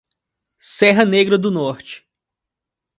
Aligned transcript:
Serra 0.59 1.05
Negra 1.05 1.37
do 1.37 1.51
Norte 1.51 2.03